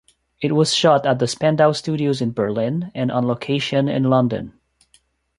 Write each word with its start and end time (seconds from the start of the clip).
It 0.41 0.53
was 0.55 0.73
shot 0.73 1.05
at 1.05 1.19
the 1.19 1.27
Spandau 1.27 1.73
Studios 1.73 2.21
in 2.21 2.31
Berlin 2.31 2.91
and 2.95 3.11
on 3.11 3.27
location 3.27 3.87
in 3.87 4.05
London. 4.05 4.59